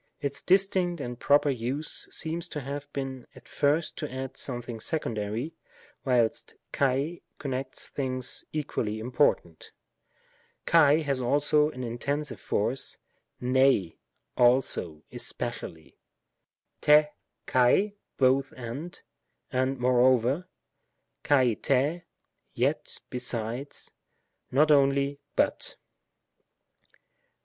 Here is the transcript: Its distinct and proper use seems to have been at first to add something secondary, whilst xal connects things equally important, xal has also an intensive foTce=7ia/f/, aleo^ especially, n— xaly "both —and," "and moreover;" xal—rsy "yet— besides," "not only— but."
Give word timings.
Its 0.19 0.41
distinct 0.41 0.99
and 0.99 1.19
proper 1.19 1.51
use 1.51 2.07
seems 2.09 2.49
to 2.49 2.61
have 2.61 2.91
been 2.91 3.27
at 3.35 3.47
first 3.47 3.95
to 3.97 4.11
add 4.11 4.35
something 4.35 4.79
secondary, 4.79 5.53
whilst 6.03 6.55
xal 6.73 7.21
connects 7.37 7.87
things 7.87 8.43
equally 8.51 8.97
important, 8.97 9.71
xal 10.65 11.03
has 11.03 11.21
also 11.21 11.69
an 11.69 11.83
intensive 11.83 12.41
foTce=7ia/f/, 12.41 13.95
aleo^ 14.39 15.03
especially, 15.11 15.99
n— 16.87 17.07
xaly 17.47 17.93
"both 18.17 18.53
—and," 18.57 19.03
"and 19.51 19.77
moreover;" 19.77 20.47
xal—rsy 21.23 22.01
"yet— 22.55 22.97
besides," 23.11 23.91
"not 24.49 24.71
only— 24.71 25.19
but." 25.35 25.75